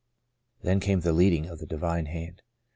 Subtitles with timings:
[0.59, 2.41] '^ Then came the leading of the Divine Hand.